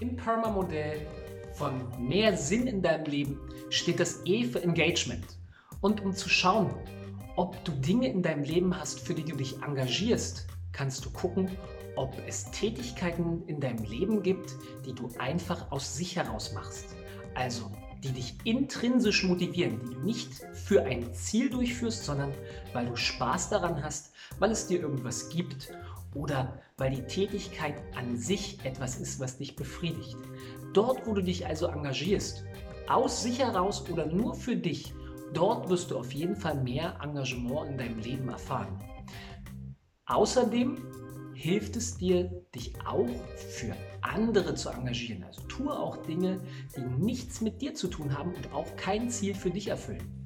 [0.00, 1.06] Im Perma-Modell
[1.54, 5.24] von mehr Sinn in deinem Leben steht das E für Engagement.
[5.80, 6.70] Und um zu schauen,
[7.36, 11.48] ob du Dinge in deinem Leben hast, für die du dich engagierst, kannst du gucken,
[11.96, 14.54] ob es Tätigkeiten in deinem Leben gibt,
[14.84, 16.94] die du einfach aus sich heraus machst.
[17.34, 17.70] Also,
[18.02, 22.34] die dich intrinsisch motivieren, die du nicht für ein Ziel durchführst, sondern
[22.74, 25.70] weil du Spaß daran hast, weil es dir irgendwas gibt
[26.16, 30.16] oder weil die Tätigkeit an sich etwas ist, was dich befriedigt.
[30.72, 32.44] Dort, wo du dich also engagierst,
[32.88, 34.94] aus sich heraus oder nur für dich,
[35.32, 38.78] dort wirst du auf jeden Fall mehr Engagement in deinem Leben erfahren.
[40.06, 40.76] Außerdem
[41.34, 45.24] hilft es dir, dich auch für andere zu engagieren.
[45.24, 46.40] Also tue auch Dinge,
[46.76, 50.25] die nichts mit dir zu tun haben und auch kein Ziel für dich erfüllen.